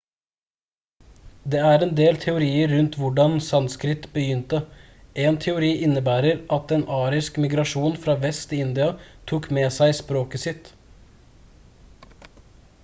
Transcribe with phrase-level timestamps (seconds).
[1.55, 4.61] det er en del teorier rundt hvordan sanskrit begynte
[5.25, 8.87] en teori innebærer at en arisk migrasjon fra vest i india
[9.33, 10.73] tok med seg språket sitt